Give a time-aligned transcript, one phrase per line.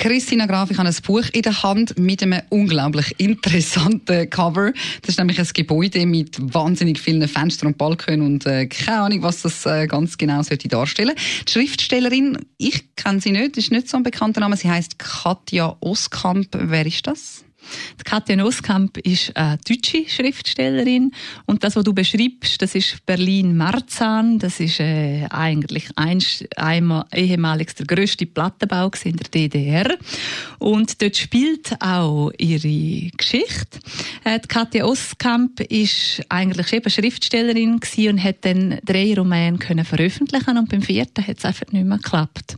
[0.00, 4.72] Christina Graf, ich habe ein Buch in der Hand mit einem unglaublich interessanten Cover.
[5.02, 9.22] Das ist nämlich ein Gebäude mit wahnsinnig vielen Fenstern und Balkonen und äh, keine Ahnung,
[9.22, 11.14] was das äh, ganz genau sollte darstellen.
[11.46, 14.56] Die Schriftstellerin, ich kenne sie nicht, ist nicht so ein bekannter Name.
[14.56, 16.48] Sie heißt Katja Oskamp.
[16.52, 17.44] Wer ist das?
[17.98, 21.12] Die Katja Nusskamp ist eine deutsche Schriftstellerin
[21.46, 24.38] und das, was du beschreibst, das ist Berlin-Marzahn.
[24.38, 29.96] Das ist äh, eigentlich einst, einmal ehemalig der grösste Plattenbau in der DDR
[30.58, 33.78] und dort spielt auch ihre Geschichte.
[34.24, 40.58] Äh, die Katja Oskamp ist eigentlich eben Schriftstellerin und hat dann drei Romane können veröffentlichen
[40.58, 42.56] und beim vierten hat es einfach nicht mehr geklappt.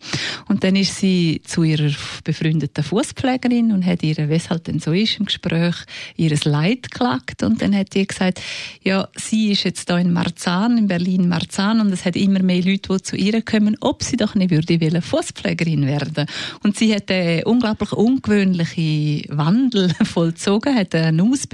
[0.48, 1.92] Und dann ist sie zu ihrer
[2.24, 5.76] befreundeten Fußpflegerin und hat ihr, weshalb denn so ist im Gespräch,
[6.16, 8.40] ihr Leid geklagt und dann hat die gesagt,
[8.82, 12.62] ja, sie ist jetzt da in Marzahn, in Berlin Marzahn und es hat immer mehr
[12.62, 16.26] Leute, die zu ihr kommen, ob sie doch nicht würde wollen Fußpflegerin werden.
[16.64, 21.51] Und sie hat einen unglaublich ungewöhnlichen Wandel vollzogen, hat eine Ausbildung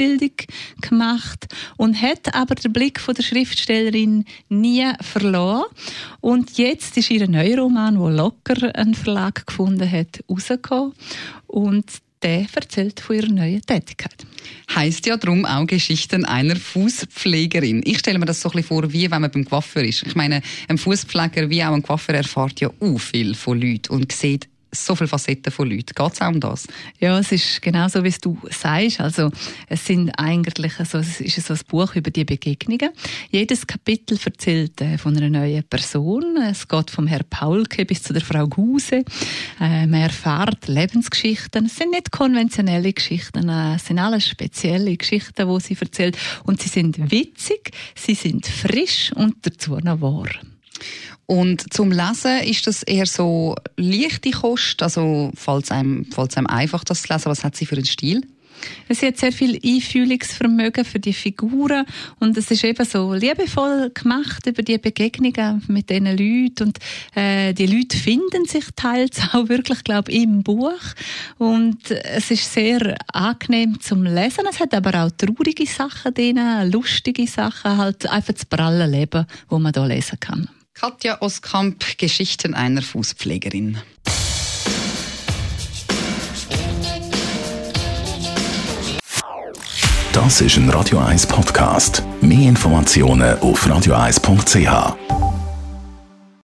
[0.80, 1.46] gemacht
[1.76, 5.66] und hat aber den Blick von der Schriftstellerin nie verloren.
[6.20, 10.92] Und jetzt ist ihr neuer Roman, wo locker einen Verlag gefunden hat, rausgekommen.
[11.46, 11.86] Und
[12.22, 14.26] der erzählt von ihrer neuen Tätigkeit.
[14.74, 17.82] Heißt ja darum auch Geschichten einer Fußpflegerin.
[17.84, 20.04] Ich stelle mir das so ein bisschen vor, wie wenn man beim Coiffeur ist.
[20.06, 24.12] Ich meine, ein Fußpfleger wie auch ein Coiffeur erfahrt ja auch viel von Leuten und
[24.12, 25.94] sieht so viele Facetten von Leuten.
[25.94, 26.66] Geht es auch um das?
[26.98, 29.00] Ja, es ist genau so, wie du sagst.
[29.00, 29.30] Also,
[29.68, 32.90] es sind eigentlich, also, es ist so ein Buch über die Begegnungen.
[33.30, 36.36] Jedes Kapitel erzählt äh, von einer neuen Person.
[36.36, 39.04] Es geht vom Herrn Paulke bis zu der Frau Guse.
[39.60, 41.66] Äh, man erfährt Lebensgeschichten.
[41.66, 43.48] Es sind nicht konventionelle Geschichten.
[43.48, 46.18] Äh, es sind alles spezielle Geschichten, die sie erzählt.
[46.44, 50.28] Und sie sind witzig, sie sind frisch und dazu noch wahr.
[51.26, 56.84] Und zum Lesen ist das eher so leichte Kost, also falls einem, falls einem einfach
[56.84, 58.22] das zu lesen, was hat sie für einen Stil?
[58.88, 61.84] Es hat sehr viel Einfühlungsvermögen für die Figuren
[62.18, 66.78] und es ist eben so liebevoll gemacht über die Begegnungen mit diesen Leuten und
[67.14, 70.80] äh, die Leute finden sich teils auch wirklich, glaube ich, im Buch
[71.38, 74.44] und es ist sehr angenehm zum Lesen.
[74.50, 76.40] Es hat aber auch traurige Sachen drin,
[76.70, 80.48] lustige Sachen, halt einfach das pralle Leben, wo man da lesen kann.
[80.80, 83.78] Katja Oskamp, Geschichten einer Fußpflegerin.
[90.12, 92.04] Das ist ein Radio 1 Podcast.
[92.20, 95.17] Mehr Informationen auf radio1.ch.